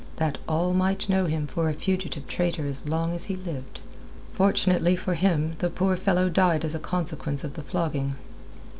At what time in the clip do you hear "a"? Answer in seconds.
1.69-1.73, 6.73-6.79